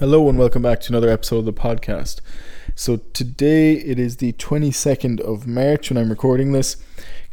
Hello 0.00 0.28
and 0.28 0.38
welcome 0.38 0.62
back 0.62 0.78
to 0.78 0.92
another 0.92 1.10
episode 1.10 1.38
of 1.38 1.44
the 1.44 1.52
podcast. 1.52 2.20
So 2.76 2.98
today 3.12 3.72
it 3.72 3.98
is 3.98 4.18
the 4.18 4.32
22nd 4.34 5.18
of 5.18 5.48
March 5.48 5.90
when 5.90 5.98
I'm 5.98 6.08
recording 6.08 6.52
this. 6.52 6.76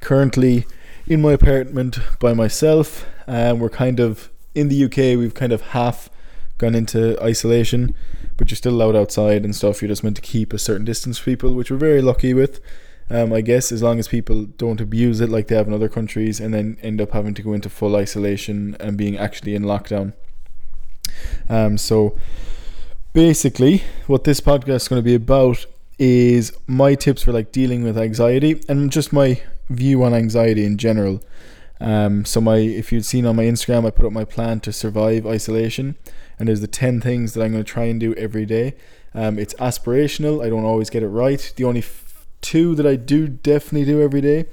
Currently 0.01 0.65
in 1.05 1.21
my 1.21 1.33
apartment 1.33 1.99
by 2.19 2.33
myself, 2.33 3.05
and 3.27 3.61
we're 3.61 3.69
kind 3.69 3.99
of 3.99 4.31
in 4.55 4.69
the 4.69 4.85
UK. 4.85 5.15
We've 5.15 5.35
kind 5.35 5.53
of 5.53 5.61
half 5.61 6.09
gone 6.57 6.73
into 6.73 7.23
isolation, 7.23 7.93
but 8.35 8.49
you're 8.49 8.55
still 8.55 8.73
allowed 8.73 8.95
outside 8.95 9.45
and 9.45 9.55
stuff. 9.55 9.83
You're 9.83 9.89
just 9.89 10.03
meant 10.03 10.15
to 10.15 10.23
keep 10.23 10.51
a 10.51 10.57
certain 10.57 10.85
distance 10.85 11.19
from 11.19 11.33
people, 11.33 11.53
which 11.53 11.69
we're 11.69 11.77
very 11.77 12.01
lucky 12.01 12.33
with. 12.33 12.61
Um, 13.11 13.31
I 13.31 13.41
guess 13.41 13.71
as 13.71 13.83
long 13.83 13.99
as 13.99 14.07
people 14.07 14.45
don't 14.45 14.81
abuse 14.81 15.21
it 15.21 15.29
like 15.29 15.49
they 15.49 15.55
have 15.55 15.67
in 15.67 15.73
other 15.75 15.87
countries, 15.87 16.39
and 16.39 16.51
then 16.51 16.79
end 16.81 16.99
up 16.99 17.11
having 17.11 17.35
to 17.35 17.43
go 17.43 17.53
into 17.53 17.69
full 17.69 17.95
isolation 17.95 18.75
and 18.79 18.97
being 18.97 19.19
actually 19.19 19.53
in 19.53 19.65
lockdown. 19.65 20.13
Um, 21.49 21.77
so 21.77 22.17
basically 23.13 23.83
what 24.07 24.25
this 24.25 24.41
podcast 24.41 24.75
is 24.75 24.87
going 24.89 25.01
to 25.01 25.05
be 25.05 25.15
about 25.15 25.65
is 25.97 26.51
my 26.67 26.95
tips 26.95 27.23
for 27.23 27.31
like 27.31 27.51
dealing 27.51 27.83
with 27.83 27.97
anxiety 27.97 28.61
and 28.67 28.91
just 28.91 29.13
my 29.13 29.41
view 29.69 30.03
on 30.03 30.13
anxiety 30.13 30.65
in 30.65 30.77
general. 30.77 31.23
Um, 31.79 32.25
so 32.25 32.41
my 32.41 32.57
if 32.57 32.91
you'd 32.91 33.05
seen 33.05 33.25
on 33.25 33.35
my 33.35 33.43
instagram 33.43 33.85
i 33.85 33.89
put 33.89 34.05
up 34.05 34.13
my 34.13 34.23
plan 34.23 34.61
to 34.61 34.71
survive 34.71 35.27
isolation 35.27 35.97
and 36.39 36.47
there's 36.47 36.61
the 36.61 36.67
10 36.67 37.01
things 37.01 37.33
that 37.33 37.43
i'm 37.43 37.51
going 37.51 37.65
to 37.65 37.69
try 37.69 37.83
and 37.83 37.99
do 37.99 38.13
every 38.15 38.45
day. 38.45 38.75
Um, 39.13 39.37
it's 39.39 39.53
aspirational 39.55 40.43
i 40.45 40.49
don't 40.49 40.65
always 40.65 40.89
get 40.89 41.03
it 41.03 41.07
right. 41.07 41.53
The 41.55 41.63
only 41.63 41.81
f- 41.81 42.27
two 42.41 42.75
that 42.75 42.85
i 42.85 42.95
do 42.95 43.27
definitely 43.27 43.85
do 43.85 44.01
every 44.01 44.21
day 44.21 44.45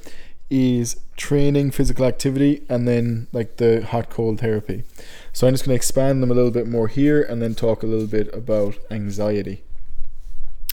is 0.52 1.00
training, 1.16 1.70
physical 1.70 2.04
activity, 2.04 2.62
and 2.68 2.86
then 2.86 3.26
like 3.32 3.56
the 3.56 3.80
hot 3.86 4.10
cold 4.10 4.38
therapy. 4.38 4.84
So 5.32 5.46
I'm 5.46 5.54
just 5.54 5.64
going 5.64 5.70
to 5.72 5.76
expand 5.76 6.22
them 6.22 6.30
a 6.30 6.34
little 6.34 6.50
bit 6.50 6.68
more 6.68 6.88
here 6.88 7.22
and 7.22 7.40
then 7.40 7.54
talk 7.54 7.82
a 7.82 7.86
little 7.86 8.06
bit 8.06 8.32
about 8.34 8.76
anxiety. 8.90 9.64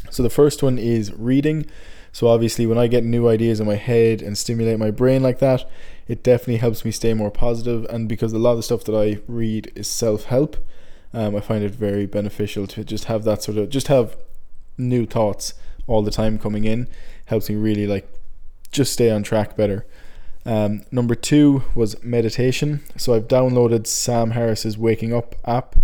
So 0.10 0.22
the 0.22 0.30
first 0.30 0.62
one 0.62 0.78
is 0.78 1.14
reading. 1.14 1.66
So 2.12 2.28
obviously, 2.28 2.66
when 2.66 2.78
I 2.78 2.88
get 2.88 3.06
new 3.06 3.30
ideas 3.30 3.62
in 3.62 3.68
my 3.68 3.76
head 3.76 4.22
and 4.22 4.38
stimulate 4.38 4.80
my 4.80 4.92
brain 4.92 5.24
like 5.24 5.40
that, 5.40 5.70
it 6.10 6.24
definitely 6.24 6.58
helps 6.58 6.84
me 6.84 6.92
stay 6.92 7.14
more 7.14 7.32
positive. 7.32 7.86
And 7.90 8.10
because 8.10 8.34
a 8.34 8.40
lot 8.40 8.52
of 8.52 8.58
the 8.58 8.64
stuff 8.64 8.84
that 8.84 8.96
I 8.96 9.22
read 9.28 9.72
is 9.76 9.88
self 9.88 10.26
help, 10.26 10.58
um, 11.14 11.38
I 11.38 11.40
find 11.40 11.64
it 11.64 11.72
very 11.72 12.06
beneficial 12.06 12.68
to 12.68 12.84
just 12.84 13.06
have 13.06 13.24
that 13.24 13.44
sort 13.44 13.58
of 13.58 13.70
just 13.70 13.88
have 13.88 14.18
new 14.78 15.06
thoughts 15.06 15.54
all 15.88 16.02
the 16.02 16.12
time 16.12 16.38
coming 16.38 16.66
in. 16.66 16.90
Helps 17.28 17.50
me 17.50 17.56
really 17.56 17.88
like 17.88 18.19
just 18.72 18.94
stay 18.94 19.10
on 19.10 19.24
track 19.24 19.56
better. 19.56 19.86
Um, 20.46 20.84
number 20.92 21.16
two 21.16 21.64
was 21.76 22.02
meditation. 22.04 22.82
So 22.98 23.14
I've 23.14 23.28
downloaded 23.28 23.88
Sam 23.88 24.32
Harris's 24.32 24.78
Waking 24.78 25.14
Up 25.14 25.36
app. 25.46 25.76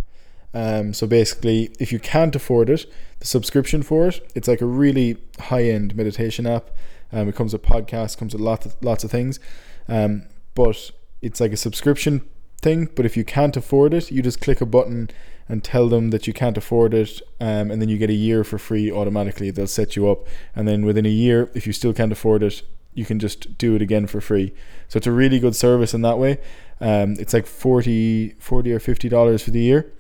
Um, 0.53 0.94
so 0.94 1.06
basically, 1.06 1.75
if 1.80 1.91
you 1.91 2.00
can't 2.00 2.36
afford 2.36 2.69
it, 2.69 2.86
the 3.19 3.28
subscription 3.28 3.83
for 3.83 4.08
it, 4.08 4.31
it's 4.36 4.47
like 4.47 4.61
a 4.61 4.66
really 4.66 5.17
high 5.39 5.63
end 5.63 5.95
meditation 5.95 6.47
app. 6.47 6.72
Um, 7.11 7.28
it 7.28 7.36
comes 7.36 7.53
with 7.53 7.61
podcasts, 7.61 8.17
comes 8.17 8.33
with 8.33 8.41
lots 8.41 8.66
of, 8.66 8.75
lots 8.81 9.03
of 9.03 9.11
things. 9.11 9.39
Um, 9.88 10.23
but 10.53 10.91
it's 11.22 11.41
like 11.41 11.52
a 11.52 11.58
subscription 11.58 12.22
thing. 12.61 12.89
But 12.95 13.06
if 13.06 13.17
you 13.17 13.25
can't 13.25 13.56
afford 13.58 13.94
it, 13.94 14.11
you 14.11 14.22
just 14.22 14.41
click 14.41 14.61
a 14.61 14.66
button 14.66 15.09
and 15.47 15.63
tell 15.63 15.88
them 15.89 16.09
that 16.09 16.25
you 16.25 16.33
can't 16.33 16.58
afford 16.58 16.94
it, 16.94 17.22
um, 17.39 17.69
and 17.69 17.80
then 17.80 17.88
you 17.88 17.97
get 18.00 18.09
a 18.09 18.13
year 18.13 18.44
for 18.44 18.58
free 18.58 18.91
automatically. 18.91 19.52
They'll 19.52 19.67
set 19.67 19.95
you 19.95 20.09
up, 20.09 20.25
and 20.56 20.67
then 20.67 20.86
within 20.86 21.06
a 21.06 21.09
year, 21.09 21.52
if 21.53 21.67
you 21.67 21.73
still 21.73 21.94
can't 21.94 22.11
afford 22.11 22.41
it, 22.41 22.63
you 22.95 23.05
can 23.05 23.19
just 23.19 23.57
do 23.57 23.75
it 23.75 23.81
again 23.81 24.07
for 24.07 24.19
free. 24.19 24.53
So 24.88 24.97
it's 24.97 25.07
a 25.07 25.11
really 25.11 25.39
good 25.39 25.55
service 25.55 25.93
in 25.93 26.01
that 26.01 26.17
way. 26.17 26.39
Um, 26.81 27.15
it's 27.19 27.33
like 27.33 27.45
40, 27.45 28.35
40 28.39 28.73
or 28.73 28.79
fifty 28.79 29.09
dollars 29.09 29.43
for 29.43 29.51
the 29.51 29.61
year. 29.61 29.91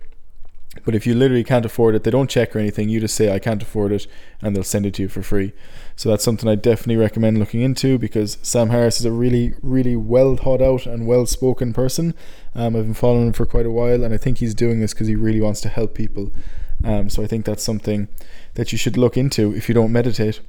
But 0.83 0.93
if 0.93 1.07
you 1.07 1.13
literally 1.15 1.43
can't 1.43 1.65
afford 1.65 1.95
it, 1.95 2.03
they 2.03 2.11
don't 2.11 2.29
check 2.29 2.55
or 2.55 2.59
anything. 2.59 2.89
You 2.89 2.99
just 2.99 3.15
say 3.15 3.33
I 3.33 3.39
can't 3.39 3.61
afford 3.61 3.93
it, 3.93 4.07
and 4.41 4.53
they'll 4.55 4.63
send 4.63 4.85
it 4.85 4.95
to 4.95 5.03
you 5.03 5.07
for 5.07 5.21
free. 5.21 5.53
So 5.95 6.09
that's 6.09 6.23
something 6.23 6.49
I 6.49 6.55
definitely 6.55 6.97
recommend 6.97 7.39
looking 7.39 7.61
into 7.61 7.97
because 7.97 8.37
Sam 8.41 8.69
Harris 8.69 8.99
is 8.99 9.05
a 9.05 9.11
really, 9.11 9.53
really 9.61 9.95
well 9.95 10.35
thought 10.35 10.61
out 10.61 10.85
and 10.85 11.07
well 11.07 11.25
spoken 11.25 11.71
person. 11.71 12.13
Um, 12.53 12.75
I've 12.75 12.83
been 12.83 12.93
following 12.93 13.27
him 13.27 13.33
for 13.33 13.45
quite 13.45 13.65
a 13.65 13.71
while, 13.71 14.03
and 14.03 14.13
I 14.13 14.17
think 14.17 14.39
he's 14.39 14.53
doing 14.53 14.81
this 14.81 14.93
because 14.93 15.07
he 15.07 15.15
really 15.15 15.39
wants 15.39 15.61
to 15.61 15.69
help 15.69 15.93
people. 15.93 16.31
Um, 16.83 17.09
so 17.09 17.23
I 17.23 17.27
think 17.27 17.45
that's 17.45 17.63
something 17.63 18.09
that 18.55 18.71
you 18.71 18.77
should 18.77 18.97
look 18.97 19.15
into 19.15 19.55
if 19.55 19.69
you 19.69 19.75
don't 19.75 19.93
meditate. 19.93 20.41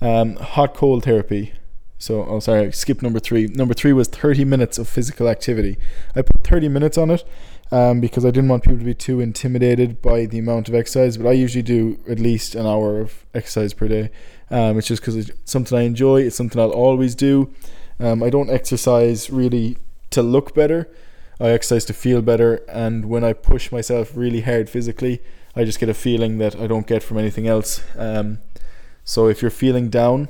Um, 0.00 0.34
hot 0.36 0.74
cold 0.74 1.04
therapy. 1.04 1.52
So, 2.02 2.26
oh, 2.28 2.40
sorry, 2.40 2.66
I 2.66 2.70
skipped 2.70 3.00
number 3.00 3.20
three. 3.20 3.46
Number 3.46 3.74
three 3.74 3.92
was 3.92 4.08
30 4.08 4.44
minutes 4.44 4.76
of 4.76 4.88
physical 4.88 5.28
activity. 5.28 5.78
I 6.16 6.22
put 6.22 6.42
30 6.42 6.68
minutes 6.68 6.98
on 6.98 7.12
it 7.12 7.22
um, 7.70 8.00
because 8.00 8.24
I 8.24 8.32
didn't 8.32 8.48
want 8.48 8.64
people 8.64 8.80
to 8.80 8.84
be 8.84 8.92
too 8.92 9.20
intimidated 9.20 10.02
by 10.02 10.26
the 10.26 10.40
amount 10.40 10.68
of 10.68 10.74
exercise, 10.74 11.16
but 11.16 11.28
I 11.28 11.32
usually 11.32 11.62
do 11.62 12.00
at 12.10 12.18
least 12.18 12.56
an 12.56 12.66
hour 12.66 12.98
of 12.98 13.24
exercise 13.34 13.72
per 13.72 13.86
day. 13.86 14.10
Um, 14.50 14.78
it's 14.78 14.88
just 14.88 15.00
because 15.00 15.14
it's 15.14 15.30
something 15.44 15.78
I 15.78 15.82
enjoy, 15.82 16.22
it's 16.22 16.34
something 16.34 16.60
I'll 16.60 16.72
always 16.72 17.14
do. 17.14 17.54
Um, 18.00 18.24
I 18.24 18.30
don't 18.30 18.50
exercise 18.50 19.30
really 19.30 19.78
to 20.10 20.24
look 20.24 20.56
better, 20.56 20.88
I 21.38 21.50
exercise 21.50 21.84
to 21.84 21.92
feel 21.92 22.20
better, 22.20 22.64
and 22.68 23.04
when 23.04 23.22
I 23.22 23.32
push 23.32 23.70
myself 23.70 24.16
really 24.16 24.40
hard 24.40 24.68
physically, 24.68 25.22
I 25.54 25.62
just 25.62 25.78
get 25.78 25.88
a 25.88 25.94
feeling 25.94 26.38
that 26.38 26.56
I 26.56 26.66
don't 26.66 26.88
get 26.88 27.04
from 27.04 27.18
anything 27.18 27.46
else. 27.46 27.80
Um, 27.96 28.38
so 29.04 29.28
if 29.28 29.40
you're 29.40 29.52
feeling 29.52 29.88
down, 29.88 30.28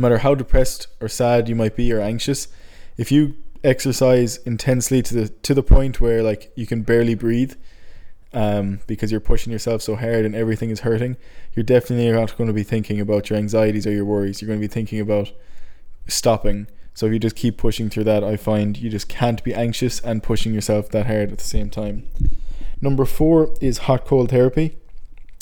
no 0.00 0.08
matter 0.08 0.18
how 0.18 0.34
depressed 0.34 0.86
or 1.00 1.08
sad 1.08 1.46
you 1.46 1.54
might 1.54 1.76
be 1.76 1.92
or 1.92 2.00
anxious, 2.00 2.48
if 2.96 3.12
you 3.12 3.36
exercise 3.62 4.38
intensely 4.38 5.02
to 5.02 5.14
the 5.14 5.28
to 5.28 5.52
the 5.52 5.62
point 5.62 6.00
where 6.00 6.22
like 6.22 6.50
you 6.56 6.66
can 6.66 6.80
barely 6.82 7.14
breathe, 7.14 7.52
um, 8.32 8.80
because 8.86 9.10
you're 9.10 9.20
pushing 9.20 9.52
yourself 9.52 9.82
so 9.82 9.96
hard 9.96 10.24
and 10.24 10.34
everything 10.34 10.70
is 10.70 10.80
hurting, 10.80 11.18
you're 11.52 11.64
definitely 11.64 12.10
not 12.10 12.34
going 12.38 12.46
to 12.46 12.54
be 12.54 12.62
thinking 12.62 12.98
about 12.98 13.28
your 13.28 13.38
anxieties 13.38 13.86
or 13.86 13.92
your 13.92 14.06
worries. 14.06 14.40
You're 14.40 14.46
going 14.46 14.58
to 14.58 14.66
be 14.66 14.72
thinking 14.72 15.00
about 15.00 15.32
stopping. 16.06 16.66
So 16.94 17.06
if 17.06 17.12
you 17.12 17.18
just 17.18 17.36
keep 17.36 17.58
pushing 17.58 17.90
through 17.90 18.04
that, 18.04 18.24
I 18.24 18.38
find 18.38 18.78
you 18.78 18.88
just 18.88 19.08
can't 19.08 19.44
be 19.44 19.52
anxious 19.52 20.00
and 20.00 20.22
pushing 20.22 20.54
yourself 20.54 20.88
that 20.90 21.08
hard 21.08 21.30
at 21.30 21.38
the 21.38 21.44
same 21.44 21.68
time. 21.68 22.08
Number 22.80 23.04
four 23.04 23.54
is 23.60 23.78
hot 23.78 24.06
cold 24.06 24.30
therapy. 24.30 24.78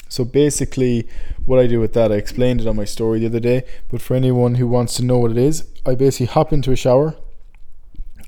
So 0.09 0.25
basically, 0.25 1.07
what 1.45 1.59
I 1.59 1.67
do 1.67 1.81
with 1.81 1.93
that, 1.93 2.11
I 2.11 2.17
explained 2.17 2.61
it 2.61 2.67
on 2.67 2.77
my 2.77 2.85
story 2.85 3.21
the 3.21 3.27
other 3.27 3.41
day. 3.41 3.65
But 3.91 4.01
for 4.01 4.15
anyone 4.15 4.57
who 4.57 4.67
wants 4.67 4.95
to 4.97 5.05
know 5.05 5.19
what 5.19 5.31
it 5.31 5.39
is, 5.39 5.67
I 5.85 5.95
basically 5.95 6.27
hop 6.27 6.53
into 6.53 6.73
a 6.73 6.77
shower, 6.77 7.15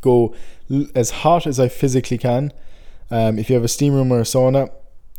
go 0.01 0.35
as 0.95 1.11
hot 1.11 1.47
as 1.47 1.59
I 1.59 1.69
physically 1.69 2.19
can. 2.19 2.53
Um, 3.11 3.39
if 3.39 3.49
you 3.49 3.55
have 3.55 3.65
a 3.65 3.69
steam 3.69 3.95
room 3.95 4.13
or 4.13 4.21
a 4.21 4.25
sauna, 4.25 4.71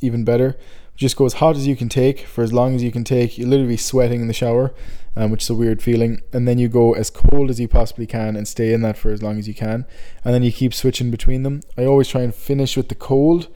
even 0.01 0.23
better. 0.23 0.57
Just 0.95 1.15
go 1.15 1.25
as 1.25 1.33
hot 1.33 1.55
as 1.55 1.65
you 1.65 1.75
can 1.75 1.89
take 1.89 2.27
for 2.27 2.43
as 2.43 2.53
long 2.53 2.75
as 2.75 2.83
you 2.83 2.91
can 2.91 3.03
take. 3.03 3.37
You're 3.37 3.47
literally 3.47 3.77
sweating 3.77 4.21
in 4.21 4.27
the 4.27 4.33
shower, 4.33 4.73
um, 5.15 5.31
which 5.31 5.43
is 5.43 5.49
a 5.49 5.55
weird 5.55 5.81
feeling. 5.81 6.21
And 6.31 6.47
then 6.47 6.57
you 6.57 6.67
go 6.67 6.93
as 6.93 7.09
cold 7.09 7.49
as 7.49 7.59
you 7.59 7.67
possibly 7.67 8.05
can 8.05 8.35
and 8.35 8.47
stay 8.47 8.73
in 8.73 8.81
that 8.81 8.97
for 8.97 9.11
as 9.11 9.23
long 9.23 9.39
as 9.39 9.47
you 9.47 9.53
can. 9.53 9.85
And 10.23 10.33
then 10.33 10.43
you 10.43 10.51
keep 10.51 10.73
switching 10.73 11.09
between 11.09 11.43
them. 11.43 11.61
I 11.77 11.85
always 11.85 12.07
try 12.07 12.21
and 12.21 12.35
finish 12.35 12.77
with 12.77 12.89
the 12.89 12.95
cold 12.95 13.47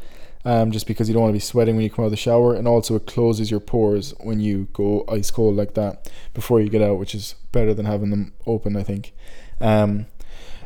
um, 0.45 0.71
just 0.71 0.85
because 0.87 1.09
you 1.09 1.13
don't 1.13 1.23
want 1.23 1.31
to 1.31 1.37
be 1.37 1.39
sweating 1.39 1.75
when 1.75 1.83
you 1.83 1.89
come 1.89 2.03
out 2.03 2.07
of 2.07 2.11
the 2.11 2.17
shower, 2.17 2.53
and 2.53 2.67
also 2.67 2.95
it 2.95 3.07
closes 3.07 3.49
your 3.51 3.59
pores 3.59 4.13
when 4.19 4.39
you 4.39 4.67
go 4.73 5.03
ice 5.09 5.31
cold 5.31 5.55
like 5.55 5.73
that 5.73 6.09
before 6.33 6.61
you 6.61 6.69
get 6.69 6.81
out, 6.81 6.99
which 6.99 7.15
is 7.15 7.35
better 7.51 7.73
than 7.73 7.85
having 7.85 8.11
them 8.11 8.33
open, 8.45 8.77
I 8.77 8.83
think. 8.83 9.13
Um, 9.59 10.05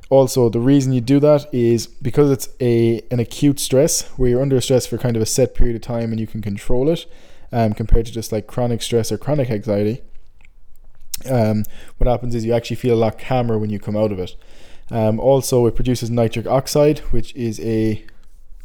also, 0.09 0.49
the 0.49 0.59
reason 0.59 0.91
you 0.91 1.01
do 1.01 1.19
that 1.19 1.51
is 1.53 1.87
because 1.87 2.29
it's 2.31 2.49
a 2.59 3.01
an 3.11 3.19
acute 3.19 3.59
stress 3.59 4.01
where 4.17 4.29
you're 4.29 4.41
under 4.41 4.59
stress 4.59 4.85
for 4.85 4.97
kind 4.97 5.15
of 5.15 5.21
a 5.21 5.25
set 5.25 5.55
period 5.55 5.75
of 5.75 5.81
time 5.81 6.11
and 6.11 6.19
you 6.19 6.27
can 6.27 6.41
control 6.41 6.89
it, 6.89 7.05
um, 7.51 7.73
compared 7.73 8.05
to 8.07 8.11
just 8.11 8.31
like 8.31 8.47
chronic 8.47 8.81
stress 8.81 9.11
or 9.11 9.17
chronic 9.17 9.49
anxiety. 9.49 10.01
Um, 11.29 11.63
what 11.97 12.07
happens 12.07 12.33
is 12.33 12.45
you 12.45 12.53
actually 12.53 12.77
feel 12.77 12.95
a 12.95 12.97
lot 12.97 13.19
calmer 13.19 13.57
when 13.57 13.69
you 13.69 13.79
come 13.79 13.95
out 13.95 14.11
of 14.11 14.19
it. 14.19 14.35
Um, 14.91 15.19
also, 15.19 15.65
it 15.67 15.75
produces 15.75 16.09
nitric 16.09 16.47
oxide, 16.47 16.99
which 17.11 17.35
is 17.35 17.59
a 17.59 18.03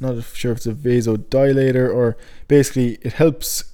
not 0.01 0.23
sure 0.25 0.53
if 0.53 0.59
it's 0.59 0.67
a 0.67 0.73
vasodilator 0.73 1.93
or 1.93 2.17
basically 2.49 2.99
it 3.03 3.15
helps 3.15 3.65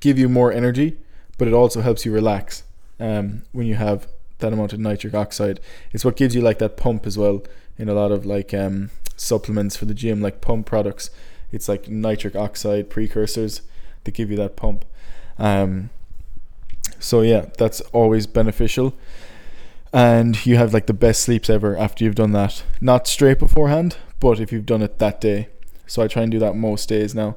give 0.00 0.18
you 0.18 0.28
more 0.28 0.52
energy, 0.52 0.98
but 1.38 1.48
it 1.48 1.54
also 1.54 1.80
helps 1.80 2.04
you 2.04 2.12
relax 2.12 2.62
um, 3.00 3.42
when 3.52 3.66
you 3.66 3.74
have 3.74 4.06
that 4.38 4.52
amount 4.52 4.72
of 4.72 4.78
nitric 4.78 5.14
oxide. 5.14 5.60
It's 5.92 6.04
what 6.04 6.16
gives 6.16 6.34
you 6.34 6.40
like 6.40 6.58
that 6.58 6.76
pump 6.76 7.06
as 7.06 7.16
well 7.18 7.42
in 7.78 7.88
a 7.88 7.94
lot 7.94 8.12
of 8.12 8.26
like 8.26 8.52
um, 8.54 8.90
supplements 9.16 9.76
for 9.76 9.86
the 9.86 9.94
gym, 9.94 10.20
like 10.20 10.40
pump 10.40 10.66
products. 10.66 11.10
It's 11.52 11.68
like 11.68 11.88
nitric 11.88 12.36
oxide 12.36 12.90
precursors 12.90 13.62
that 14.04 14.12
give 14.12 14.30
you 14.30 14.36
that 14.36 14.56
pump. 14.56 14.84
Um, 15.38 15.90
so 16.98 17.20
yeah, 17.22 17.46
that's 17.56 17.80
always 17.92 18.26
beneficial. 18.26 18.94
And 19.92 20.44
you 20.44 20.56
have 20.56 20.74
like 20.74 20.86
the 20.86 20.92
best 20.92 21.22
sleeps 21.22 21.48
ever 21.48 21.76
after 21.76 22.04
you've 22.04 22.14
done 22.14 22.32
that. 22.32 22.62
Not 22.80 23.06
straight 23.06 23.38
beforehand, 23.38 23.96
but 24.20 24.40
if 24.40 24.52
you've 24.52 24.66
done 24.66 24.82
it 24.82 24.98
that 24.98 25.20
day. 25.20 25.48
So 25.86 26.02
I 26.02 26.08
try 26.08 26.22
and 26.22 26.32
do 26.32 26.38
that 26.38 26.56
most 26.56 26.88
days 26.88 27.14
now. 27.14 27.36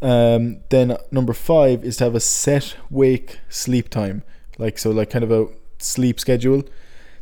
Um, 0.00 0.60
then 0.68 0.96
number 1.10 1.32
five 1.32 1.84
is 1.84 1.96
to 1.96 2.04
have 2.04 2.14
a 2.14 2.20
set 2.20 2.76
wake 2.90 3.40
sleep 3.48 3.88
time, 3.88 4.22
like 4.56 4.78
so, 4.78 4.90
like 4.90 5.10
kind 5.10 5.24
of 5.24 5.32
a 5.32 5.48
sleep 5.78 6.20
schedule. 6.20 6.62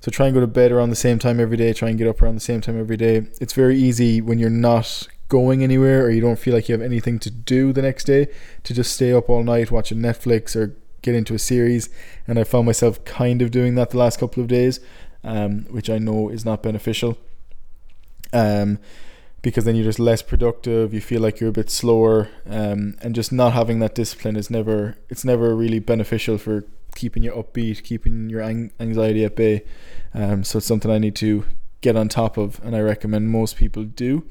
So 0.01 0.11
try 0.11 0.27
and 0.27 0.35
go 0.35 0.41
to 0.41 0.47
bed 0.47 0.73
around 0.73 0.91
the 0.91 0.97
same 0.97 1.19
time 1.19 1.41
every 1.41 1.57
day. 1.57 1.73
Try 1.73 1.89
and 1.89 1.99
get 1.99 2.07
up 2.07 2.21
around 2.21 2.35
the 2.35 2.41
same 2.41 2.61
time 2.61 2.79
every 2.79 2.97
day. 2.97 3.27
It's 3.41 3.55
very 3.55 3.77
easy 3.77 4.21
when 4.21 4.39
you're 4.39 4.51
not 4.51 5.09
going 5.29 5.63
anywhere 5.63 6.05
or 6.05 6.11
you 6.11 6.21
don't 6.21 6.39
feel 6.39 6.55
like 6.55 6.69
you 6.69 6.75
have 6.75 6.83
anything 6.83 7.19
to 7.19 7.31
do 7.31 7.73
the 7.73 7.83
next 7.83 8.05
day 8.05 8.29
to 8.63 8.75
just 8.75 8.93
stay 8.93 9.13
up 9.13 9.29
all 9.29 9.43
night 9.43 9.71
watching 9.71 9.99
Netflix 9.99 10.55
or 10.55 10.77
get 11.03 11.15
into 11.15 11.35
a 11.35 11.39
series. 11.39 11.89
And 12.27 12.39
I 12.39 12.45
found 12.45 12.67
myself 12.67 13.05
kind 13.05 13.43
of 13.43 13.51
doing 13.51 13.75
that 13.77 13.91
the 13.91 13.99
last 13.99 14.21
couple 14.21 14.43
of 14.43 14.49
days, 14.49 14.81
um, 15.25 15.65
which 15.71 15.91
I 15.91 15.99
know 15.99 16.29
is 16.29 16.45
not 16.45 16.63
beneficial. 16.63 17.19
Um, 18.33 18.79
because 19.47 19.65
then 19.65 19.77
you're 19.77 19.85
just 19.85 20.01
less 20.01 20.23
productive. 20.23 20.93
You 20.93 21.01
feel 21.01 21.21
like 21.21 21.39
you're 21.39 21.51
a 21.51 21.53
bit 21.53 21.71
slower, 21.71 22.29
um, 22.51 22.97
and 23.01 23.15
just 23.15 23.31
not 23.31 23.53
having 23.53 23.79
that 23.79 23.95
discipline 23.95 24.35
is 24.35 24.51
never 24.51 24.97
it's 25.09 25.25
never 25.25 25.55
really 25.55 25.79
beneficial 25.79 26.37
for 26.37 26.65
keeping 26.97 27.23
you 27.23 27.31
upbeat, 27.31 27.85
keeping 27.85 28.29
your 28.29 28.43
anxiety 28.43 29.25
at 29.25 29.37
bay. 29.37 29.63
Um, 30.13 30.43
so 30.43 30.59
it's 30.59 30.67
something 30.67 30.91
I 30.91 30.99
need 30.99 31.15
to 31.17 31.45
get 31.81 31.95
on 31.95 32.09
top 32.09 32.37
of, 32.37 32.61
and 32.65 32.75
I 32.75 32.81
recommend 32.81 33.31
most 33.31 33.55
people 33.55 33.85
do. 33.85 34.25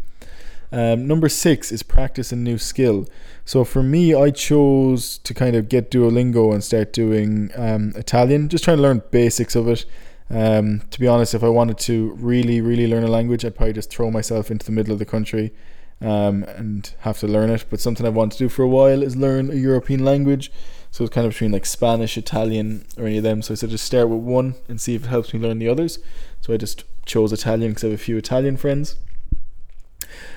Um, 0.73 1.07
number 1.07 1.29
six 1.29 1.71
is 1.71 1.81
practice 1.81 2.33
a 2.33 2.35
new 2.35 2.57
skill. 2.57 3.07
So 3.45 3.63
for 3.63 3.81
me, 3.81 4.13
I 4.13 4.31
chose 4.31 5.17
to 5.19 5.33
kind 5.33 5.55
of 5.55 5.69
get 5.69 5.91
Duolingo 5.91 6.53
and 6.53 6.61
start 6.61 6.91
doing 6.91 7.51
um, 7.55 7.93
Italian, 7.95 8.49
just 8.49 8.65
trying 8.65 8.77
to 8.77 8.83
learn 8.83 9.01
basics 9.11 9.55
of 9.55 9.69
it. 9.69 9.85
Um, 10.29 10.81
to 10.89 10.99
be 10.99 11.07
honest, 11.07 11.33
if 11.33 11.43
I 11.43 11.49
wanted 11.49 11.77
to 11.79 12.13
really, 12.13 12.61
really 12.61 12.87
learn 12.87 13.03
a 13.03 13.07
language, 13.07 13.45
I'd 13.45 13.55
probably 13.55 13.73
just 13.73 13.89
throw 13.89 14.09
myself 14.09 14.49
into 14.49 14.65
the 14.65 14.71
middle 14.71 14.93
of 14.93 14.99
the 14.99 15.05
country 15.05 15.53
um, 16.01 16.43
and 16.43 16.91
have 17.01 17.19
to 17.19 17.27
learn 17.27 17.49
it. 17.49 17.65
But 17.69 17.79
something 17.79 18.05
I've 18.05 18.15
wanted 18.15 18.37
to 18.37 18.45
do 18.45 18.49
for 18.49 18.63
a 18.63 18.67
while 18.67 19.03
is 19.03 19.15
learn 19.15 19.51
a 19.51 19.55
European 19.55 20.03
language. 20.03 20.51
So 20.89 21.03
it's 21.03 21.13
kind 21.13 21.27
of 21.27 21.33
between 21.33 21.51
like 21.51 21.65
Spanish, 21.65 22.17
Italian, 22.17 22.85
or 22.97 23.05
any 23.05 23.17
of 23.17 23.23
them. 23.23 23.41
So 23.41 23.53
I 23.53 23.55
said 23.55 23.69
just 23.69 23.85
start 23.85 24.09
with 24.09 24.21
one 24.21 24.55
and 24.67 24.79
see 24.79 24.95
if 24.95 25.03
it 25.03 25.09
helps 25.09 25.33
me 25.33 25.39
learn 25.39 25.59
the 25.59 25.69
others. 25.69 25.99
So 26.41 26.53
I 26.53 26.57
just 26.57 26.83
chose 27.05 27.31
Italian 27.31 27.71
because 27.71 27.83
I 27.83 27.87
have 27.87 27.99
a 27.99 28.03
few 28.03 28.17
Italian 28.17 28.57
friends. 28.57 28.95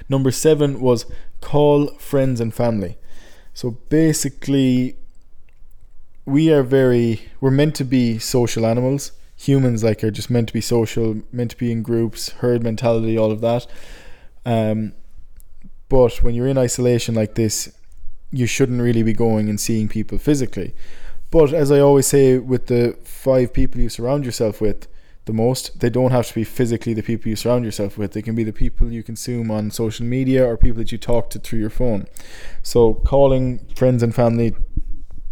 Number 0.08 0.31
seven 0.31 0.81
was 0.81 1.06
call 1.40 1.88
friends 1.99 2.40
and 2.40 2.52
family. 2.52 2.99
So 3.55 3.73
basically, 3.88 4.96
we 6.25 6.52
are 6.52 6.62
very, 6.62 7.23
we're 7.40 7.50
meant 7.50 7.75
to 7.76 7.85
be 7.85 8.19
social 8.19 8.67
animals 8.67 9.12
humans 9.38 9.85
like 9.85 10.02
are 10.02 10.11
just 10.11 10.31
meant 10.31 10.49
to 10.49 10.52
be 10.52 10.61
social, 10.61 11.23
meant 11.31 11.52
to 11.52 11.56
be 11.56 11.70
in 11.70 11.82
groups, 11.82 12.31
herd 12.40 12.62
mentality, 12.62 13.17
all 13.17 13.31
of 13.31 13.40
that. 13.40 13.67
Um, 14.44 14.94
but 15.88 16.17
when 16.23 16.35
you're 16.35 16.49
in 16.49 16.58
isolation 16.58 17.14
like 17.14 17.37
this, 17.37 17.73
you 18.31 18.46
shouldn't 18.46 18.82
really 18.82 19.05
be 19.05 19.12
going 19.12 19.49
and 19.49 19.58
seeing 19.58 19.88
people 19.88 20.19
physically. 20.19 20.75
But 21.31 21.55
as 21.55 21.70
I 21.70 21.79
always 21.79 22.06
say, 22.06 22.38
with 22.38 22.67
the 22.67 22.99
five 23.05 23.52
people 23.52 23.81
you 23.81 23.88
surround 23.88 24.25
yourself 24.25 24.61
with 24.61 24.88
the 25.26 25.32
most, 25.32 25.81
they 25.81 25.90
don't 25.90 26.11
have 26.11 26.26
to 26.26 26.35
be 26.35 26.44
physically 26.44 26.93
the 26.93 27.02
people 27.02 27.29
you 27.29 27.37
surround 27.37 27.64
yourself 27.64 27.96
with. 27.96 28.12
They 28.12 28.23
can 28.23 28.35
be 28.35 28.44
the 28.44 28.52
people 28.52 28.90
you 28.90 29.02
consume 29.02 29.50
on 29.50 29.70
social 29.70 30.05
media 30.05 30.44
or 30.44 30.56
people 30.56 30.79
that 30.79 30.90
you 30.90 30.99
talk 30.99 31.31
to 31.31 31.38
through 31.38 31.61
your 31.61 31.70
phone. 31.70 32.06
So 32.62 32.94
calling 32.94 33.61
friends 33.76 34.02
and 34.02 34.14
family, 34.14 34.56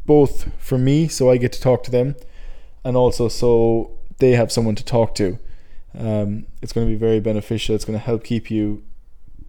both 0.04 0.52
for 0.58 0.78
me, 0.78 1.08
so 1.08 1.30
I 1.30 1.38
get 1.38 1.52
to 1.54 1.60
talk 1.60 1.82
to 1.84 1.90
them, 1.90 2.14
and 2.84 2.96
also 2.96 3.28
so 3.28 3.95
they 4.18 4.32
have 4.32 4.50
someone 4.50 4.74
to 4.74 4.84
talk 4.84 5.14
to. 5.16 5.38
Um, 5.98 6.46
it's 6.62 6.72
going 6.72 6.86
to 6.86 6.90
be 6.90 6.98
very 6.98 7.20
beneficial. 7.20 7.74
It's 7.74 7.84
going 7.84 7.98
to 7.98 8.04
help 8.04 8.24
keep 8.24 8.50
you 8.50 8.82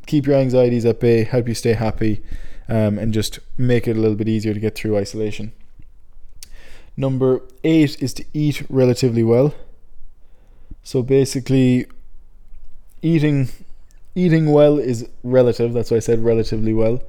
keep 0.06 0.26
your 0.26 0.36
anxieties 0.36 0.86
at 0.86 1.00
bay, 1.00 1.24
help 1.26 1.48
you 1.48 1.54
stay 1.54 1.74
happy, 1.74 2.24
um, 2.70 2.98
and 2.98 3.14
just 3.14 3.40
make 3.58 3.88
it 3.88 3.98
a 3.98 4.00
little 4.00 4.16
bit 4.16 4.30
easier 4.30 4.54
to 4.54 4.60
get 4.60 4.76
through 4.76 4.98
isolation. 4.98 5.52
Number 6.96 7.42
eight 7.64 8.02
is 8.02 8.14
to 8.14 8.26
eat 8.34 8.66
relatively 8.70 9.24
well. 9.24 9.54
So 10.84 11.04
basically, 11.04 11.86
eating 13.02 13.50
eating 14.16 14.52
well 14.52 14.80
is 14.80 15.08
relative. 15.24 15.74
That's 15.74 15.92
why 15.92 15.98
I 15.98 16.00
said 16.00 16.24
relatively 16.24 16.74
well. 16.74 17.04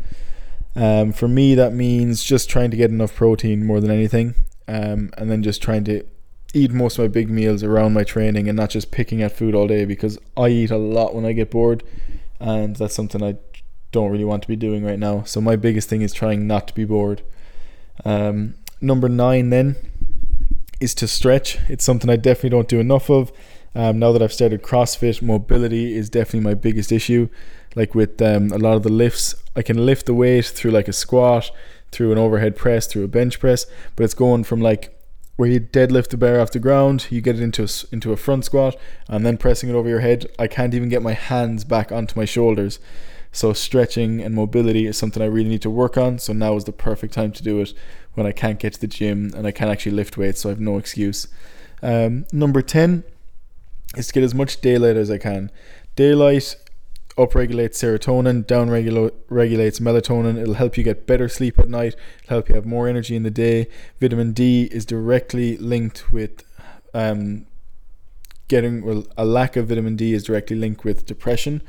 Um, 0.77 1.13
for 1.13 1.27
me, 1.27 1.55
that 1.55 1.73
means 1.73 2.23
just 2.23 2.51
trying 2.51 2.71
to 2.71 2.77
get 2.77 2.91
enough 2.91 3.15
protein 3.15 3.65
more 3.65 3.81
than 3.81 3.91
anything, 3.91 4.35
um, 4.67 5.11
and 5.17 5.31
then 5.31 5.43
just 5.43 5.63
trying 5.63 5.85
to 5.85 6.05
eat 6.55 6.73
most 6.73 6.99
of 6.99 7.05
my 7.05 7.09
big 7.09 7.29
meals 7.29 7.63
around 7.63 7.93
my 7.93 8.05
training 8.05 8.49
and 8.49 8.57
not 8.57 8.71
just 8.71 8.91
picking 8.91 9.23
at 9.23 9.33
food 9.33 9.55
all 9.55 9.67
day 9.67 9.85
because 9.85 10.19
I 10.37 10.49
eat 10.49 10.71
a 10.71 10.79
lot 10.79 11.15
when 11.15 11.27
I 11.27 11.33
get 11.33 11.51
bored 11.51 11.83
and 12.41 12.77
that's 12.77 12.95
something 12.95 13.23
I 13.23 13.37
don't 13.93 14.11
really 14.11 14.25
want 14.25 14.43
to 14.43 14.49
be 14.49 14.57
doing 14.57 14.85
right 14.85 14.99
now. 14.99 15.23
So 15.25 15.41
my 15.41 15.57
biggest 15.57 15.89
thing 15.89 16.03
is 16.03 16.13
trying 16.13 16.47
not 16.47 16.69
to 16.69 16.75
be 16.75 16.85
bored. 16.85 17.23
Um, 18.05 18.55
number 18.81 19.09
nine 19.09 19.51
then 19.51 19.77
is 20.81 20.95
to 20.97 21.09
stretch. 21.09 21.59
It's 21.69 21.85
something 21.85 22.09
I 22.09 22.17
definitely 22.17 22.51
don't 22.51 22.69
do 22.69 22.81
enough 22.81 23.11
of. 23.11 23.33
Um, 23.75 23.99
now 23.99 24.13
that 24.13 24.23
I've 24.23 24.33
started 24.33 24.63
CrossFit, 24.63 25.21
mobility 25.21 25.95
is 25.95 26.09
definitely 26.09 26.41
my 26.41 26.55
biggest 26.55 26.93
issue. 26.93 27.29
Like 27.75 27.95
with 27.95 28.21
um, 28.23 28.51
a 28.53 28.59
lot 28.59 28.77
of 28.77 28.83
the 28.83 28.89
lifts, 28.93 29.35
I 29.55 29.63
can 29.63 29.85
lift 29.85 30.07
the 30.07 30.15
weight 30.15 30.47
through 30.47 30.71
like 30.71 30.89
a 30.89 30.93
squat, 30.93 31.51
through 31.93 32.13
an 32.13 32.19
overhead 32.19 32.57
press, 32.57 32.87
through 32.87 33.05
a 33.05 33.09
bench 33.09 33.41
press, 33.41 33.67
but 33.97 34.05
it's 34.05 34.15
going 34.15 34.45
from 34.45 34.61
like 34.61 34.98
where 35.39 35.49
you 35.49 35.61
deadlift 35.61 36.09
the 36.09 36.17
bar 36.17 36.41
off 36.41 36.51
the 36.51 36.59
ground, 36.59 37.07
you 37.11 37.21
get 37.21 37.37
it 37.37 37.43
into 37.43 37.63
a, 37.63 37.69
into 37.93 38.13
a 38.13 38.17
front 38.17 38.45
squat, 38.45 38.77
and 39.09 39.25
then 39.25 39.39
pressing 39.39 39.71
it 39.71 39.75
over 39.75 39.89
your 39.89 40.01
head. 40.01 40.27
I 40.37 40.49
can't 40.49 40.75
even 40.75 40.89
get 40.89 41.01
my 41.01 41.13
hands 41.13 41.63
back 41.63 41.93
onto 41.93 42.19
my 42.19 42.25
shoulders. 42.25 42.81
So 43.31 43.53
stretching 43.53 44.21
and 44.21 44.35
mobility 44.35 44.87
is 44.87 44.97
something 44.97 45.23
I 45.23 45.27
really 45.27 45.49
need 45.49 45.63
to 45.63 45.71
work 45.71 45.97
on. 45.97 46.19
So 46.19 46.33
now 46.33 46.57
is 46.57 46.65
the 46.65 46.73
perfect 46.73 47.15
time 47.15 47.31
to 47.31 47.43
do 47.45 47.61
it 47.61 47.73
when 48.15 48.27
I 48.27 48.33
can't 48.33 48.59
get 48.59 48.73
to 48.73 48.81
the 48.81 48.89
gym 48.89 49.31
and 49.37 49.47
I 49.47 49.53
can't 49.53 49.71
actually 49.71 49.93
lift 49.93 50.17
weights, 50.17 50.41
so 50.41 50.49
I 50.49 50.53
have 50.53 50.61
no 50.61 50.77
excuse. 50.77 51.29
Um, 51.83 52.27
number 52.33 52.61
ten 52.61 53.05
is 53.97 54.09
to 54.09 54.15
get 54.15 54.25
as 54.25 54.35
much 54.35 54.61
daylight 54.61 54.97
as 54.97 55.09
I 55.09 55.19
can. 55.19 55.53
Daylight 55.95 56.57
upregulates 57.19 57.77
serotonin, 57.77 58.45
downregulates 58.45 59.81
melatonin. 59.81 60.41
It'll 60.41 60.55
help 60.55 60.79
you 60.79 60.85
get 60.85 61.07
better 61.07 61.29
sleep 61.29 61.59
at 61.59 61.69
night. 61.69 61.97
It'll 62.25 62.37
help 62.37 62.49
you 62.49 62.55
have 62.55 62.65
more 62.65 62.89
energy 62.89 63.17
in 63.17 63.25
the 63.25 63.31
day. 63.31 63.67
Vitamin 64.01 64.33
D 64.33 64.69
is 64.71 64.87
directly 64.87 65.57
linked 65.59 66.13
with 66.13 66.45
um, 66.95 67.47
getting 68.47 68.85
well. 68.85 69.05
A 69.17 69.25
lack 69.25 69.57
of 69.57 69.69
vitamin 69.69 69.97
D 69.97 70.15
is 70.15 70.23
directly 70.23 70.57
linked 70.57 70.85
with 70.85 71.05
depression. 71.07 71.61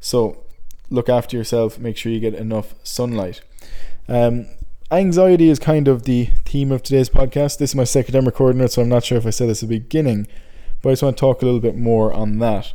So 0.00 0.44
look 0.88 1.08
after 1.08 1.36
yourself. 1.36 1.78
Make 1.78 1.96
sure 1.96 2.12
you 2.12 2.20
get 2.20 2.34
enough 2.34 2.74
sunlight. 2.84 3.42
Um, 4.08 4.46
anxiety 4.90 5.48
is 5.48 5.58
kind 5.58 5.88
of 5.88 6.04
the 6.04 6.26
theme 6.44 6.70
of 6.70 6.82
today's 6.82 7.10
podcast. 7.10 7.58
This 7.58 7.70
is 7.70 7.76
my 7.76 7.84
second 7.84 8.14
time 8.14 8.26
recording 8.26 8.60
it, 8.62 8.72
so 8.72 8.82
I'm 8.82 8.88
not 8.88 9.04
sure 9.04 9.18
if 9.18 9.26
I 9.26 9.30
said 9.30 9.48
this 9.48 9.62
at 9.62 9.68
the 9.68 9.78
beginning, 9.78 10.28
but 10.80 10.90
I 10.90 10.92
just 10.92 11.02
want 11.02 11.16
to 11.16 11.20
talk 11.20 11.42
a 11.42 11.44
little 11.44 11.60
bit 11.60 11.76
more 11.76 12.12
on 12.12 12.38
that. 12.38 12.72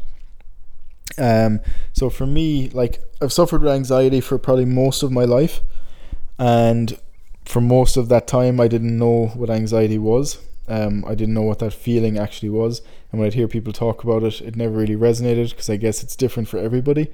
Um, 1.18 1.62
so 1.94 2.10
for 2.10 2.28
me, 2.28 2.70
like 2.70 3.02
I've 3.22 3.34
suffered 3.34 3.62
with 3.62 3.72
anxiety 3.72 4.22
for 4.22 4.38
probably 4.38 4.66
most 4.66 5.04
of 5.04 5.12
my 5.12 5.26
life, 5.26 5.62
and 6.38 6.98
for 7.46 7.62
most 7.62 7.98
of 7.98 8.10
that 8.10 8.28
time, 8.28 8.60
I 8.60 8.68
didn't 8.68 8.98
know 8.98 9.28
what 9.28 9.50
anxiety 9.50 9.98
was. 9.98 10.40
Um, 10.68 11.06
I 11.06 11.16
didn't 11.16 11.34
know 11.34 11.44
what 11.44 11.60
that 11.60 11.74
feeling 11.74 12.18
actually 12.18 12.50
was, 12.50 12.82
and 13.12 13.20
when 13.20 13.28
I'd 13.28 13.34
hear 13.34 13.48
people 13.48 13.74
talk 13.74 14.04
about 14.04 14.24
it, 14.24 14.42
it 14.42 14.56
never 14.56 14.78
really 14.78 14.96
resonated 14.96 15.52
because 15.52 15.70
I 15.70 15.78
guess 15.78 16.04
it's 16.04 16.16
different 16.16 16.50
for 16.50 16.58
everybody. 16.58 17.08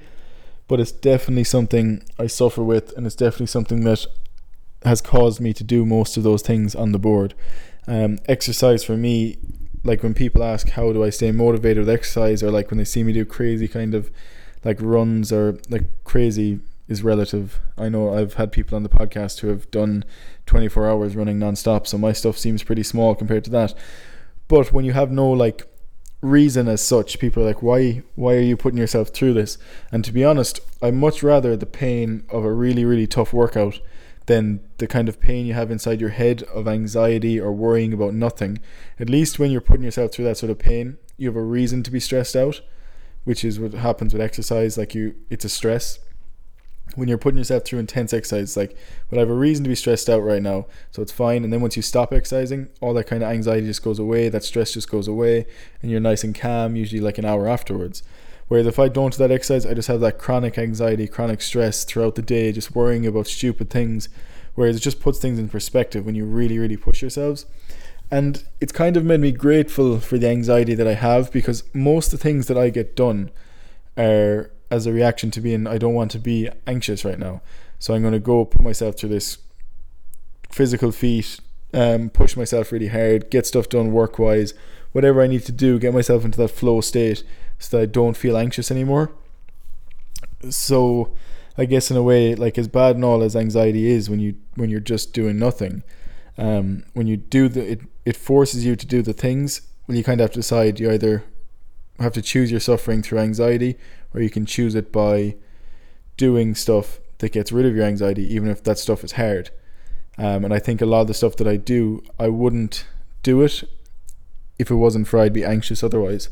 But 0.66 0.80
it's 0.80 0.92
definitely 0.92 1.44
something 1.44 2.02
I 2.18 2.26
suffer 2.26 2.62
with, 2.62 2.96
and 2.96 3.06
it's 3.06 3.14
definitely 3.14 3.46
something 3.46 3.84
that 3.84 4.06
has 4.84 5.00
caused 5.00 5.40
me 5.40 5.52
to 5.52 5.64
do 5.64 5.86
most 5.86 6.16
of 6.16 6.22
those 6.22 6.42
things 6.42 6.74
on 6.74 6.92
the 6.92 6.98
board. 6.98 7.34
Um, 7.86 8.18
exercise 8.26 8.82
for 8.82 8.96
me 8.96 9.38
like 9.84 10.02
when 10.02 10.14
people 10.14 10.42
ask 10.42 10.70
how 10.70 10.92
do 10.92 11.04
I 11.04 11.10
stay 11.10 11.30
motivated 11.30 11.78
with 11.78 11.90
exercise, 11.90 12.42
or 12.42 12.50
like 12.50 12.70
when 12.70 12.78
they 12.78 12.84
see 12.84 13.04
me 13.04 13.12
do 13.12 13.24
crazy 13.24 13.68
kind 13.68 13.94
of 13.94 14.10
like 14.64 14.80
runs 14.80 15.30
or 15.30 15.58
like 15.68 15.84
crazy 16.04 16.60
is 16.88 17.02
relative. 17.02 17.60
I 17.78 17.88
know 17.88 18.14
I've 18.14 18.34
had 18.34 18.50
people 18.52 18.76
on 18.76 18.82
the 18.82 18.88
podcast 18.88 19.40
who 19.40 19.48
have 19.48 19.70
done 19.70 20.04
24 20.46 20.88
hours 20.88 21.16
running 21.16 21.38
nonstop, 21.38 21.86
so 21.86 21.98
my 21.98 22.12
stuff 22.12 22.38
seems 22.38 22.62
pretty 22.62 22.82
small 22.82 23.14
compared 23.14 23.44
to 23.44 23.50
that. 23.50 23.74
But 24.48 24.72
when 24.72 24.84
you 24.84 24.92
have 24.92 25.10
no 25.10 25.30
like 25.30 25.66
reason 26.20 26.68
as 26.68 26.80
such, 26.80 27.18
people 27.18 27.42
are 27.42 27.46
like, 27.46 27.62
why 27.62 28.02
why 28.14 28.34
are 28.34 28.40
you 28.40 28.56
putting 28.56 28.78
yourself 28.78 29.08
through 29.08 29.34
this? 29.34 29.58
And 29.92 30.04
to 30.04 30.12
be 30.12 30.24
honest, 30.24 30.60
I 30.82 30.90
much 30.90 31.22
rather 31.22 31.56
the 31.56 31.66
pain 31.66 32.24
of 32.30 32.44
a 32.44 32.52
really 32.52 32.84
really 32.84 33.06
tough 33.06 33.32
workout 33.32 33.80
than 34.26 34.60
the 34.78 34.86
kind 34.86 35.08
of 35.08 35.20
pain 35.20 35.46
you 35.46 35.52
have 35.52 35.70
inside 35.70 36.00
your 36.00 36.10
head 36.10 36.42
of 36.44 36.66
anxiety 36.66 37.38
or 37.38 37.52
worrying 37.52 37.92
about 37.92 38.14
nothing. 38.14 38.58
At 38.98 39.10
least 39.10 39.38
when 39.38 39.50
you're 39.50 39.60
putting 39.60 39.84
yourself 39.84 40.12
through 40.12 40.24
that 40.26 40.38
sort 40.38 40.50
of 40.50 40.58
pain, 40.58 40.96
you 41.16 41.28
have 41.28 41.36
a 41.36 41.42
reason 41.42 41.82
to 41.82 41.90
be 41.90 42.00
stressed 42.00 42.34
out, 42.34 42.60
which 43.24 43.44
is 43.44 43.60
what 43.60 43.74
happens 43.74 44.12
with 44.12 44.22
exercise. 44.22 44.78
Like 44.78 44.94
you, 44.94 45.14
it's 45.28 45.44
a 45.44 45.48
stress. 45.48 45.98
When 46.96 47.08
you're 47.08 47.18
putting 47.18 47.38
yourself 47.38 47.64
through 47.64 47.80
intense 47.80 48.12
exercise, 48.12 48.56
like, 48.56 48.76
well, 49.10 49.18
I 49.18 49.22
have 49.22 49.30
a 49.30 49.34
reason 49.34 49.64
to 49.64 49.68
be 49.68 49.74
stressed 49.74 50.08
out 50.08 50.20
right 50.20 50.42
now, 50.42 50.66
so 50.90 51.02
it's 51.02 51.12
fine. 51.12 51.42
And 51.42 51.52
then 51.52 51.60
once 51.60 51.76
you 51.76 51.82
stop 51.82 52.12
exercising, 52.12 52.68
all 52.80 52.94
that 52.94 53.06
kind 53.06 53.22
of 53.22 53.30
anxiety 53.30 53.66
just 53.66 53.82
goes 53.82 53.98
away, 53.98 54.28
that 54.28 54.44
stress 54.44 54.74
just 54.74 54.90
goes 54.90 55.08
away, 55.08 55.46
and 55.80 55.90
you're 55.90 55.98
nice 55.98 56.24
and 56.24 56.34
calm, 56.34 56.76
usually 56.76 57.00
like 57.00 57.16
an 57.18 57.24
hour 57.24 57.48
afterwards. 57.48 58.02
Whereas 58.48 58.66
if 58.66 58.78
I 58.78 58.88
don't 58.88 59.12
do 59.12 59.18
that 59.18 59.30
exercise, 59.30 59.64
I 59.64 59.74
just 59.74 59.88
have 59.88 60.00
that 60.00 60.18
chronic 60.18 60.58
anxiety, 60.58 61.08
chronic 61.08 61.40
stress 61.40 61.84
throughout 61.84 62.14
the 62.14 62.22
day, 62.22 62.52
just 62.52 62.74
worrying 62.74 63.06
about 63.06 63.26
stupid 63.26 63.70
things. 63.70 64.08
Whereas 64.54 64.76
it 64.76 64.80
just 64.80 65.00
puts 65.00 65.18
things 65.18 65.38
in 65.38 65.48
perspective 65.48 66.04
when 66.04 66.14
you 66.14 66.24
really, 66.24 66.58
really 66.58 66.76
push 66.76 67.00
yourselves. 67.00 67.46
And 68.10 68.44
it's 68.60 68.72
kind 68.72 68.96
of 68.96 69.04
made 69.04 69.20
me 69.20 69.32
grateful 69.32 69.98
for 69.98 70.18
the 70.18 70.28
anxiety 70.28 70.74
that 70.74 70.86
I 70.86 70.94
have 70.94 71.32
because 71.32 71.64
most 71.74 72.12
of 72.12 72.20
the 72.20 72.22
things 72.22 72.46
that 72.46 72.58
I 72.58 72.70
get 72.70 72.94
done 72.94 73.30
are 73.96 74.50
as 74.70 74.86
a 74.86 74.92
reaction 74.92 75.30
to 75.32 75.40
being 75.40 75.66
I 75.66 75.78
don't 75.78 75.94
want 75.94 76.10
to 76.12 76.18
be 76.18 76.48
anxious 76.66 77.04
right 77.04 77.18
now. 77.18 77.40
So 77.78 77.94
I'm 77.94 78.02
going 78.02 78.12
to 78.12 78.20
go 78.20 78.44
put 78.44 78.60
myself 78.60 78.96
through 78.96 79.10
this 79.10 79.38
physical 80.50 80.92
feat, 80.92 81.40
um, 81.72 82.10
push 82.10 82.36
myself 82.36 82.70
really 82.70 82.88
hard, 82.88 83.30
get 83.30 83.46
stuff 83.46 83.68
done 83.68 83.90
work 83.92 84.18
wise, 84.18 84.54
whatever 84.92 85.22
I 85.22 85.26
need 85.26 85.44
to 85.46 85.52
do, 85.52 85.78
get 85.78 85.92
myself 85.92 86.24
into 86.24 86.38
that 86.38 86.48
flow 86.48 86.80
state 86.80 87.24
so 87.64 87.76
that 87.76 87.82
I 87.82 87.86
don't 87.86 88.16
feel 88.16 88.36
anxious 88.36 88.70
anymore. 88.70 89.12
So 90.50 91.14
I 91.56 91.64
guess 91.64 91.90
in 91.90 91.96
a 91.96 92.02
way, 92.02 92.34
like 92.34 92.58
as 92.58 92.68
bad 92.68 92.96
and 92.96 93.04
all 93.04 93.22
as 93.22 93.34
anxiety 93.34 93.86
is 93.86 94.10
when 94.10 94.20
you 94.20 94.36
when 94.54 94.70
you're 94.70 94.80
just 94.80 95.12
doing 95.12 95.38
nothing, 95.38 95.82
um, 96.36 96.84
when 96.92 97.06
you 97.06 97.16
do 97.16 97.48
the 97.48 97.72
it, 97.72 97.80
it 98.04 98.16
forces 98.16 98.64
you 98.64 98.76
to 98.76 98.86
do 98.86 99.02
the 99.02 99.12
things. 99.12 99.62
Well, 99.86 99.96
you 99.96 100.04
kind 100.04 100.20
of 100.20 100.24
have 100.24 100.32
to 100.32 100.40
decide. 100.40 100.80
You 100.80 100.90
either 100.90 101.24
have 101.98 102.12
to 102.14 102.22
choose 102.22 102.50
your 102.50 102.60
suffering 102.60 103.02
through 103.02 103.18
anxiety, 103.18 103.76
or 104.12 104.20
you 104.20 104.30
can 104.30 104.46
choose 104.46 104.74
it 104.74 104.92
by 104.92 105.36
doing 106.16 106.54
stuff 106.54 107.00
that 107.18 107.32
gets 107.32 107.52
rid 107.52 107.66
of 107.66 107.74
your 107.74 107.84
anxiety, 107.84 108.22
even 108.34 108.48
if 108.48 108.62
that 108.64 108.78
stuff 108.78 109.04
is 109.04 109.12
hard. 109.12 109.50
Um, 110.18 110.44
and 110.44 110.54
I 110.54 110.58
think 110.58 110.80
a 110.80 110.86
lot 110.86 111.02
of 111.02 111.06
the 111.06 111.14
stuff 111.14 111.36
that 111.36 111.48
I 111.48 111.56
do, 111.56 112.02
I 112.18 112.28
wouldn't 112.28 112.86
do 113.22 113.42
it 113.42 113.64
if 114.58 114.70
it 114.70 114.76
wasn't 114.76 115.08
for 115.08 115.18
I'd 115.18 115.32
be 115.32 115.44
anxious 115.44 115.82
otherwise. 115.82 116.28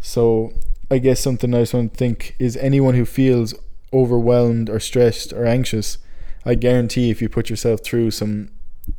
So 0.00 0.52
I 0.90 0.98
guess 0.98 1.20
something 1.20 1.54
I 1.54 1.60
just 1.60 1.74
want 1.74 1.92
to 1.92 1.98
think 1.98 2.34
is 2.38 2.56
anyone 2.56 2.94
who 2.94 3.04
feels 3.04 3.54
overwhelmed 3.92 4.70
or 4.70 4.80
stressed 4.80 5.32
or 5.32 5.46
anxious, 5.46 5.98
I 6.44 6.54
guarantee 6.54 7.10
if 7.10 7.20
you 7.20 7.28
put 7.28 7.50
yourself 7.50 7.82
through 7.84 8.12
some 8.12 8.50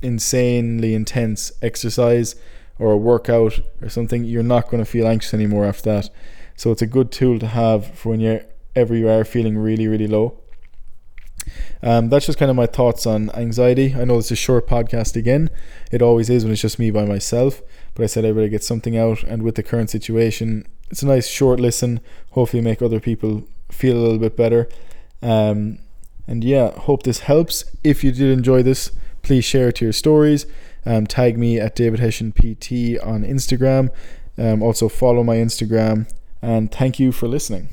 insanely 0.01 0.93
intense 0.93 1.51
exercise 1.61 2.35
or 2.79 2.91
a 2.91 2.97
workout 2.97 3.59
or 3.81 3.89
something, 3.89 4.23
you're 4.23 4.43
not 4.43 4.69
going 4.69 4.83
to 4.83 4.89
feel 4.89 5.07
anxious 5.07 5.33
anymore 5.33 5.65
after 5.65 5.91
that. 5.91 6.09
So 6.55 6.71
it's 6.71 6.81
a 6.81 6.87
good 6.87 7.11
tool 7.11 7.39
to 7.39 7.47
have 7.47 7.87
for 7.97 8.09
when 8.09 8.19
you're 8.19 8.43
ever 8.75 8.95
you 8.95 9.09
are 9.09 9.25
feeling 9.25 9.57
really, 9.57 9.87
really 9.87 10.07
low. 10.07 10.37
Um, 11.81 12.09
that's 12.09 12.27
just 12.27 12.37
kind 12.37 12.51
of 12.51 12.55
my 12.55 12.67
thoughts 12.67 13.05
on 13.05 13.31
anxiety. 13.31 13.95
I 13.95 14.05
know 14.05 14.19
it's 14.19 14.31
a 14.31 14.35
short 14.35 14.67
podcast 14.67 15.15
again. 15.15 15.49
It 15.91 16.01
always 16.01 16.29
is 16.29 16.43
when 16.43 16.53
it's 16.53 16.61
just 16.61 16.77
me 16.79 16.91
by 16.91 17.05
myself. 17.05 17.61
But 17.95 18.03
I 18.03 18.07
said 18.07 18.25
I 18.25 18.31
better 18.31 18.47
get 18.47 18.63
something 18.63 18.95
out, 18.97 19.23
and 19.23 19.43
with 19.43 19.55
the 19.55 19.63
current 19.63 19.89
situation, 19.89 20.67
it's 20.91 21.01
a 21.01 21.07
nice 21.07 21.27
short 21.27 21.59
listen. 21.59 22.01
Hopefully, 22.31 22.61
make 22.61 22.81
other 22.81 22.99
people 22.99 23.47
feel 23.71 23.97
a 23.97 24.01
little 24.01 24.19
bit 24.19 24.35
better. 24.35 24.69
Um, 25.21 25.79
and 26.27 26.43
yeah, 26.43 26.71
hope 26.71 27.03
this 27.03 27.21
helps. 27.21 27.65
If 27.83 28.03
you 28.03 28.11
did 28.11 28.29
enjoy 28.29 28.61
this, 28.61 28.91
please 29.21 29.45
share 29.45 29.69
it 29.69 29.77
to 29.77 29.85
your 29.85 29.93
stories. 29.93 30.45
Um, 30.85 31.07
tag 31.07 31.37
me 31.37 31.59
at 31.59 31.75
David 31.75 31.99
Hession 31.99 32.31
PT 32.31 32.99
on 33.01 33.23
Instagram. 33.23 33.89
Um, 34.37 34.61
also 34.61 34.89
follow 34.89 35.23
my 35.23 35.37
Instagram. 35.37 36.11
And 36.41 36.71
thank 36.71 36.99
you 36.99 37.11
for 37.11 37.27
listening. 37.27 37.69